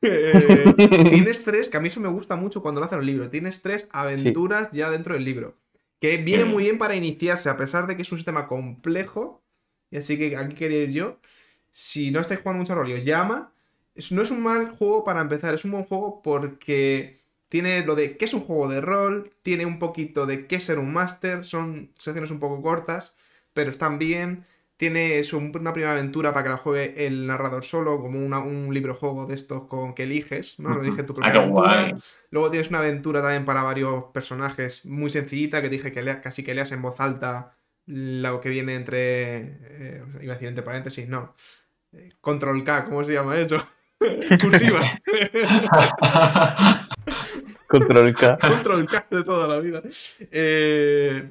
[0.00, 0.74] Eh,
[1.10, 3.32] tienes tres, que a mí eso me gusta mucho cuando lo hacen los libros.
[3.32, 4.76] Tienes tres aventuras sí.
[4.76, 5.56] ya dentro del libro.
[5.98, 9.42] Que viene muy bien para iniciarse, a pesar de que es un sistema complejo.
[9.90, 11.18] Y así que aquí quería ir yo.
[11.72, 13.52] Si no estáis jugando mucho rol y os llama,
[14.10, 18.16] no es un mal juego para empezar, es un buen juego porque tiene lo de
[18.16, 21.90] qué es un juego de rol, tiene un poquito de qué ser un máster, son
[21.98, 23.14] secciones un poco cortas,
[23.52, 24.46] pero están bien
[24.78, 28.94] tiene una primera aventura para que la juegue el narrador solo, como una, un libro
[28.94, 30.68] juego de estos con que eliges, ¿no?
[30.72, 31.98] Lo elige tu propia ah, aventura.
[32.30, 36.44] Luego tienes una aventura también para varios personajes muy sencillita, que dije que lea, casi
[36.44, 37.56] que leas en voz alta
[37.86, 39.38] lo que viene entre.
[39.38, 41.34] Eh, iba a decir entre paréntesis, no.
[41.90, 43.66] Eh, control K, ¿cómo se llama eso?
[44.40, 44.80] Cursiva.
[47.68, 48.38] Control K.
[48.38, 49.82] Control K de toda la vida.
[50.30, 51.30] Eh,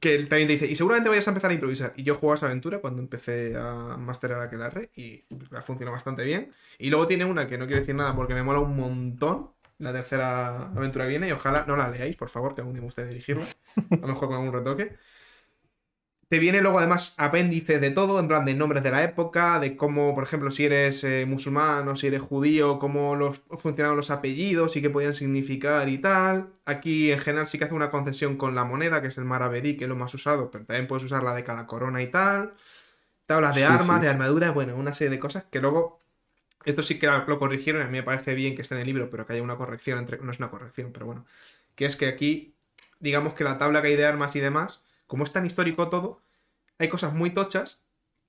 [0.00, 1.92] que también te dice, y seguramente vayas a empezar a improvisar.
[1.96, 6.24] Y yo juego a esa aventura cuando empecé a masterar Aquelarre y ha funcionado bastante
[6.24, 6.50] bien.
[6.78, 9.50] Y luego tiene una que no quiero decir nada porque me mola un montón.
[9.78, 12.86] La tercera aventura viene y ojalá no la leáis, por favor, que algún día me
[12.86, 13.46] guste dirigirla.
[13.90, 14.96] A lo mejor con algún retoque.
[16.34, 19.76] Te viene luego además apéndice de todo, en plan de nombres de la época, de
[19.76, 24.10] cómo, por ejemplo, si eres eh, musulmán o si eres judío, cómo los, funcionaban los
[24.10, 26.48] apellidos y qué podían significar y tal.
[26.64, 29.76] Aquí en general sí que hace una concesión con la moneda, que es el maravedí,
[29.76, 32.54] que es lo más usado, pero también puedes usar la de cada corona y tal.
[33.26, 34.02] Tablas de Sí, armas, sí.
[34.02, 36.00] de armadura, bueno, una serie de cosas que luego...
[36.64, 39.08] Esto sí que lo corrigieron, a mí me parece bien que esté en el libro,
[39.10, 40.18] pero que haya una corrección entre...
[40.18, 41.26] No es una corrección, pero bueno.
[41.76, 42.54] Que es que aquí,
[43.00, 46.23] digamos que la tabla que hay de armas y demás, como es tan histórico todo,
[46.78, 47.80] hay cosas muy tochas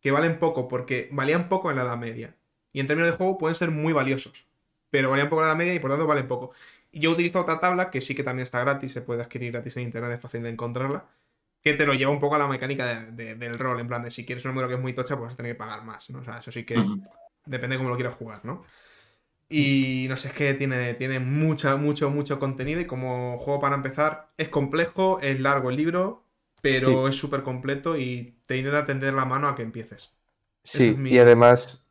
[0.02, 2.36] que valen poco porque valían poco en la Edad Media.
[2.74, 4.46] Y en términos de juego pueden ser muy valiosos.
[4.90, 6.52] Pero valían poco en la Edad Media y por tanto valen poco.
[6.92, 9.84] Yo utilizo otra tabla que sí que también está gratis, se puede adquirir gratis en
[9.84, 11.06] internet, es fácil de encontrarla.
[11.62, 13.80] Que te lo lleva un poco a la mecánica de- de- del rol.
[13.80, 15.54] En plan, de si quieres un número que es muy tocha, pues vas a tener
[15.54, 16.10] que pagar más.
[16.12, 16.20] ¿no?
[16.20, 16.76] O sea, eso sí que
[17.46, 18.64] depende de cómo lo quieras jugar, ¿no?
[19.50, 22.82] Y no sé, es que tiene, tiene mucho, mucho, mucho contenido.
[22.82, 26.25] Y como juego para empezar, es complejo, es largo el libro,
[26.66, 30.12] pero es súper completo y te intenta tender la mano a que empieces.
[30.64, 31.88] Sí, es mi- y además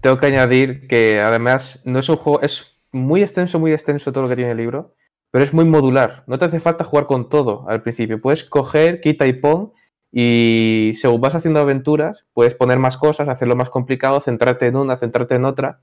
[0.00, 4.24] tengo que añadir que además no es un juego, es muy extenso, muy extenso todo
[4.24, 4.94] lo que tiene el libro,
[5.30, 6.24] pero es muy modular.
[6.26, 8.20] No te hace falta jugar con todo al principio.
[8.20, 9.72] Puedes coger, quita y pon
[10.12, 14.96] y según vas haciendo aventuras, puedes poner más cosas, hacerlo más complicado, centrarte en una,
[14.98, 15.80] centrarte en otra.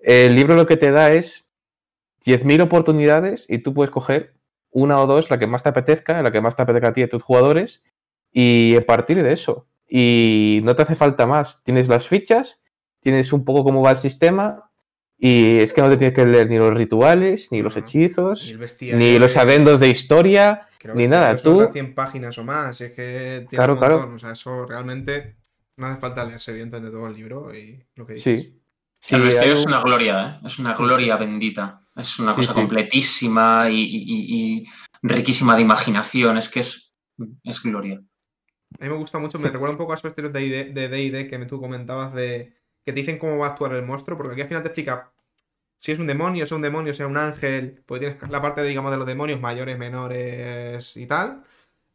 [0.00, 1.54] El libro lo que te da es
[2.24, 4.34] 10.000 oportunidades y tú puedes coger
[4.70, 7.00] una o dos, la que más te apetezca, la que más te apetezca a ti
[7.00, 7.82] y a tus jugadores,
[8.32, 9.66] y a partir de eso.
[9.88, 11.62] Y no te hace falta más.
[11.64, 12.60] Tienes las fichas,
[13.00, 14.70] tienes un poco cómo va el sistema,
[15.18, 18.92] y es que no te tienes que leer ni los rituales, ni los hechizos, Ni
[18.92, 20.66] ni los de- adendos de historia.
[20.78, 22.80] creo ni que nada, tú- otras 100 páginas o más.
[22.80, 24.12] Es que tiene Claro, un claro.
[24.14, 25.36] O sea, eso realmente
[25.76, 28.40] no hace falta leerse evidentemente todo el libro y lo que dices.
[28.42, 28.56] Sí.
[28.98, 30.46] Sí, el vestido hay es un- una gloria, ¿eh?
[30.46, 31.79] Es una gloria bendita.
[32.00, 32.60] Es una Sí, cosa sí.
[32.60, 34.66] completísima y, y- y- y
[35.02, 36.36] riquísima de imaginación.
[36.38, 36.92] Es que es,
[37.44, 38.00] es gloria.
[38.80, 40.40] A mí me gusta mucho, me recuerda un poco a esos estilos de
[40.72, 44.16] D&D que me- tú comentabas de que te dicen cómo va a actuar el monstruo,
[44.16, 45.12] porque aquí al final te explica
[45.78, 48.42] si es un demonio, si es un demonio, si es un ángel, pues tienes la
[48.42, 51.44] parte, digamos, de los demonios mayores, menores y tal,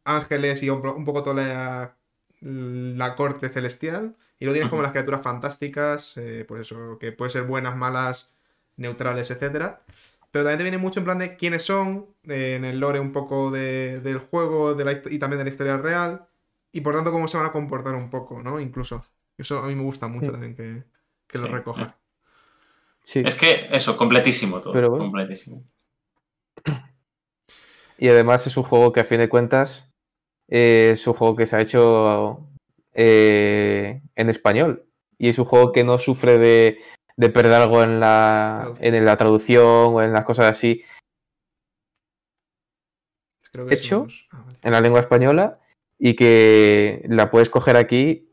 [0.04, 1.96] ángeles y un, po- un poco toda la,
[2.40, 7.30] la corte celestial, y luego tienes como las criaturas fantásticas, eh, pues eso, que pueden
[7.30, 8.34] ser buenas, malas,
[8.76, 9.82] neutrales, etcétera.
[10.30, 13.12] Pero también te viene mucho en plan de quiénes son, eh, en el lore un
[13.12, 16.26] poco de- del juego de la y también de la historia real,
[16.72, 18.60] y por tanto cómo se van a comportar un poco, ¿no?
[18.60, 19.04] Incluso.
[19.38, 20.32] Eso a mí me gusta mucho Sí.
[20.32, 20.82] también que,
[21.26, 21.96] que lo recoja.
[23.02, 23.22] Sí.
[23.24, 24.72] Es que eso, completísimo todo.
[24.72, 25.04] Pero bueno.
[25.04, 25.62] Completísimo.
[27.98, 29.90] Y además es un juego que a fin de cuentas
[30.48, 32.46] eh, es un juego que se ha hecho
[32.92, 34.84] eh, en español.
[35.18, 36.78] Y es un juego que no sufre de,
[37.16, 38.94] de perder algo en la, Traducción.
[38.94, 40.82] en la traducción o en las cosas así
[43.52, 43.96] Creo que ¿Hecho?
[44.00, 44.58] somos- ah, vale.
[44.62, 45.58] en la lengua española
[45.98, 48.28] y que la puedes coger aquí,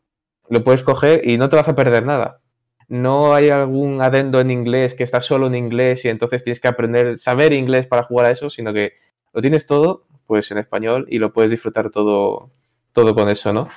[0.49, 2.41] lo puedes coger y no te vas a perder nada.
[2.89, 6.67] No hay algún adendo en inglés que está solo en inglés y entonces tienes que
[6.67, 8.93] aprender, saber inglés para jugar a eso, sino que
[9.31, 12.49] lo tienes todo pues en español y lo puedes disfrutar todo,
[12.91, 13.69] todo con eso, ¿no?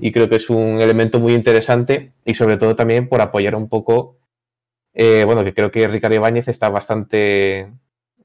[0.00, 3.68] Y creo que es un elemento muy interesante y sobre todo también por apoyar un
[3.68, 4.18] poco,
[4.94, 7.70] eh, bueno, que creo que Ricardo Ibáñez está bastante,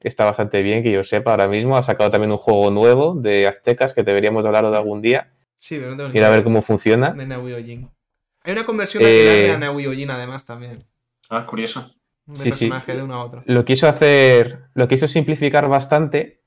[0.00, 3.46] está bastante bien, que yo sepa ahora mismo, ha sacado también un juego nuevo de
[3.46, 7.10] aztecas que deberíamos hablar de algún día, Sí, pero no ir a ver cómo funciona.
[7.10, 7.52] de Naui.
[7.52, 10.86] Hay una conversión de Eh, a Naui además también.
[11.28, 11.92] Ah, curioso.
[12.26, 12.68] Un sí, sí.
[12.68, 13.42] personaje de uno a otro.
[13.44, 16.39] Lo quiso hacer, lo quiso simplificar bastante,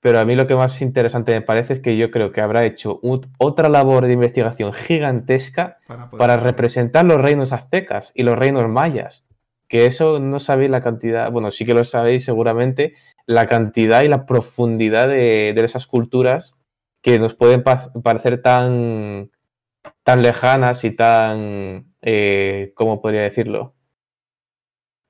[0.00, 2.64] pero a mí lo que más interesante me parece es que yo creo que habrá
[2.64, 3.00] hecho
[3.38, 5.78] otra labor de investigación gigantesca
[6.16, 9.26] Para, representar los reinos aztecas y los reinos mayas.
[9.68, 12.94] Que eso no sabéis la cantidad, bueno, sí que lo sabéis seguramente,
[13.26, 16.54] la cantidad y la profundidad de, de esas culturas
[17.02, 19.30] que nos pueden pa- parecer tan,
[20.04, 23.74] tan lejanas y tan, eh, ¿cómo podría decirlo?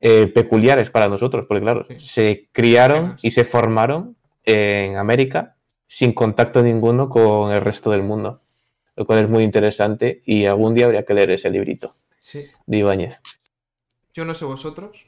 [0.01, 1.99] Eh, peculiares para nosotros, porque claro, Sí.
[1.99, 4.17] se criaron y se formaron
[4.51, 5.57] en América
[5.87, 8.41] sin contacto ninguno con el resto del mundo,
[8.97, 12.45] lo cual es muy interesante y algún día habría que leer ese librito Sí.
[12.67, 13.21] de Ibáñez.
[14.15, 15.05] Yo no sé vosotros.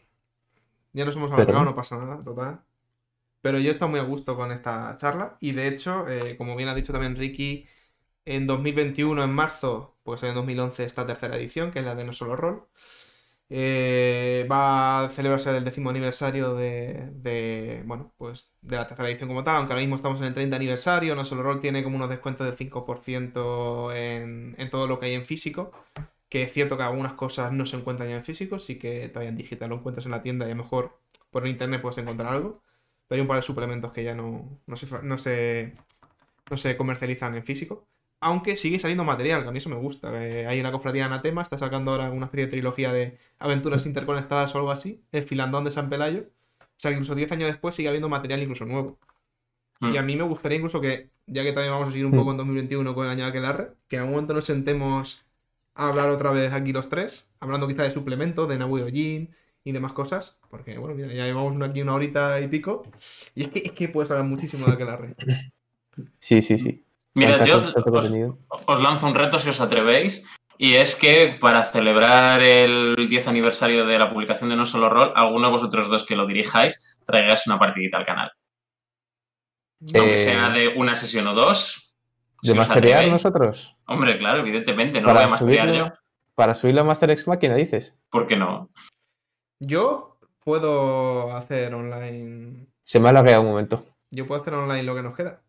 [0.93, 2.61] Ya nos hemos Pero- alargado, no pasa nada, total.
[3.41, 5.37] Pero yo estado muy a gusto con esta charla.
[5.41, 7.67] Y de hecho, eh, como bien ha dicho también Ricky,
[8.27, 12.13] en 2021, en marzo, pues en 2011, esta tercera edición, que es la de No
[12.13, 12.65] Solo Rol.
[13.51, 19.45] Eh, va a celebrarse el décimo aniversario de, bueno, pues de la tercera edición como
[19.45, 22.09] tal, aunque ahora mismo estamos en el 30 aniversario, No Solo Rol tiene como unos
[22.11, 25.73] descuentos del 5% en, en todo lo que hay en físico
[26.29, 29.31] que es cierto que algunas cosas no se encuentran ya en físico, sí que todavía
[29.31, 30.99] en digital lo encuentras en la tienda y a lo mejor
[31.31, 32.63] por internet puedes encontrar algo.
[33.09, 35.75] Pero hay un par de suplementos que ya no, no, se, no, se,
[36.51, 37.87] no se comercializan en físico.
[38.21, 40.11] Aunque sigue saliendo material, que a mí eso me gusta.
[40.23, 44.55] en la cofradía de Anatema está sacando ahora una especie de trilogía de aventuras interconectadas
[44.55, 46.27] o algo así, el filandón de San Pelayo.
[46.61, 48.99] O sea, que incluso 10 años después sigue habiendo material incluso nuevo.
[49.81, 49.93] Mm.
[49.95, 52.31] Y a mí me gustaría incluso que, ya que también vamos a seguir un poco
[52.33, 55.25] en 2021 con el año Aquelarre, que en algún momento nos sentemos
[55.75, 59.31] a hablar otra vez aquí los tres, hablando quizá de suplementos, de Nabu Jin
[59.65, 62.83] y demás cosas, porque bueno, mira, ya llevamos una- aquí una horita y pico,
[63.35, 65.15] y es que, es que puedes hablar muchísimo de Aquelarre.
[66.19, 66.85] Sí, sí, sí.
[67.15, 67.59] Mira, yo
[68.67, 70.25] os, lanzo un reto si os atrevéis.
[70.59, 75.11] Y es que para celebrar el 10 aniversario de la publicación de No Solo Roll,
[75.15, 78.31] alguno de vosotros dos que lo dirijáis, traigáis una partidita al canal.
[79.95, 81.95] Aunque Eh, sea de una sesión o dos.
[82.43, 83.75] si ¿De os masterear nosotros?
[83.87, 85.93] Hombre, claro, evidentemente, no lo voy a masterear subirlo, yo.
[86.35, 87.97] para subirlo a Master X Máquina, dices.
[88.11, 88.71] ¿Por qué no?
[89.61, 92.67] Yo puedo hacer online.
[92.83, 93.85] Se me ha lagueado un momento.
[94.11, 95.41] Yo puedo hacer online lo que nos queda.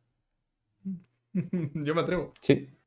[1.73, 2.33] Yo me atrevo.
[2.41, 2.67] Sí.
[2.67, 2.77] yo me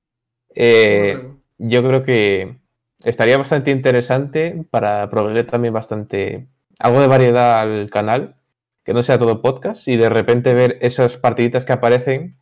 [0.54, 1.40] Eh, atrevo.
[1.58, 2.58] yo creo que
[3.04, 8.36] estaría bastante interesante para proveer también bastante algo de variedad al canal,
[8.84, 12.36] que no sea todo podcast y de repente ver esas partiditas que aparecen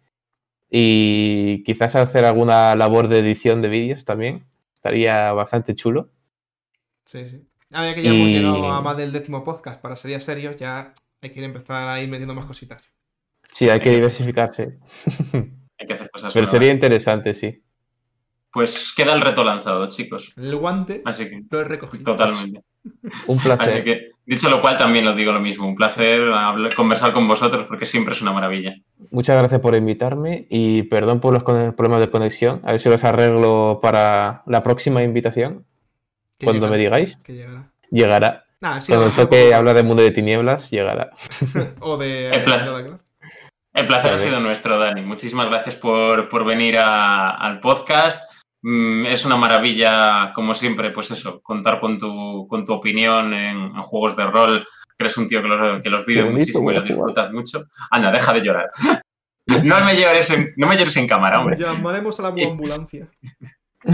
[0.71, 4.47] y quizás hacer alguna labor de edición de vídeos también.
[4.75, 6.11] Estaría bastante chulo.
[7.05, 7.47] Sí, sí.
[7.73, 10.57] Ahora ya que ya hemos Y- llegado a más del décimo podcast para series serios,
[10.57, 12.83] ya hay que ir empezar a ir metiendo más cositas.
[13.51, 14.79] Sí, hay que diversificarse.
[15.83, 17.63] Hay que hacer cosas Pero sería interesante, sí.
[18.53, 20.33] Pues queda el reto lanzado, chicos.
[20.37, 22.05] El guante Así que, lo he recogido.
[22.05, 22.61] totalmente.
[23.27, 23.85] Un Así placer.
[23.85, 25.67] que, dicho lo cual, también os digo lo mismo.
[25.67, 28.75] Un placer hablar- conversar con vosotros porque siempre es una maravilla.
[29.11, 32.61] Muchas gracias por invitarme y perdón por los problemas de conexión.
[32.65, 35.65] A ver si los arreglo para la próxima invitación.
[36.43, 37.73] Cuando me digáis, Que llegará.
[37.91, 38.45] llegará.
[38.61, 41.11] Nada, sí, Cuando mejor- toque hablar del mundo de tinieblas, llegará.
[41.81, 42.29] O de.
[42.35, 43.01] En plan-
[43.75, 45.03] El placer ha sido nuestro, Dani.
[45.03, 48.31] Muchísimas gracias por, por venir a- al podcast.
[48.63, 53.57] Mm, es una maravilla, como siempre, pues eso, contar con tu, con tu opinión en,
[53.75, 54.67] en juegos de rol.
[54.97, 57.65] Que eres un tío que los, que los vive bonito, muchísimo y los disfrutas mucho.
[57.91, 58.71] Anda, deja de llorar.
[59.45, 61.57] No me llores en, no me llores en cámara, hombre.
[61.57, 63.09] Llamaremos a la ambulancia.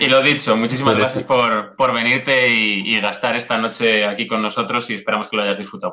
[0.00, 4.40] Y lo dicho, muchísimas gracias por, por venirte y, y gastar esta noche aquí con
[4.40, 5.92] nosotros y esperamos que lo hayas disfrutado.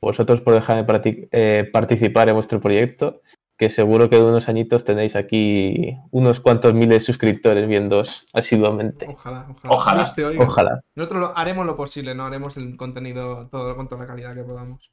[0.00, 0.84] Vosotros por dejarme
[1.32, 3.20] eh, participar en vuestro proyecto,
[3.58, 9.06] que seguro que de unos añitos tenéis aquí unos cuantos miles de suscriptores viéndoos asiduamente.
[9.10, 9.74] Ojalá, ojalá.
[9.74, 9.98] Ojalá.
[10.02, 10.44] Dios te oiga.
[10.44, 10.80] Ojalá.
[10.94, 14.42] Nosotros lo- haremos lo posible, no haremos el contenido todo con toda la calidad que
[14.42, 14.90] podamos.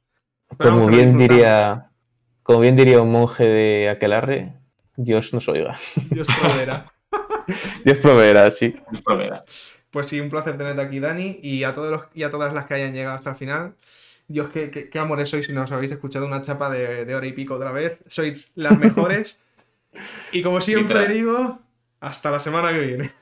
[0.58, 1.90] Pero Como bien diría,
[2.42, 4.54] como bien diría un monje de Aquelarre,
[4.96, 5.76] Dios nos oiga.
[6.10, 6.92] Dios proveerá.
[7.84, 8.76] Dios proveerá, sí.
[8.90, 9.42] Dios proveerá.
[9.90, 12.66] Pues sí, un placer tenerte aquí, Dani, y a todos los, y a todas las
[12.66, 13.74] que hayan llegado hasta el final.
[14.28, 17.26] Dios, qué, qué, qué amores sois si nos habéis escuchado una chapa de, de hora
[17.26, 17.98] y pico otra vez.
[18.06, 19.42] Sois las mejores.
[20.32, 21.58] y como siempre digo,
[22.00, 23.12] hasta la semana que viene.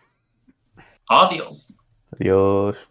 [1.09, 1.75] Adiós.
[2.13, 2.89] Adiós.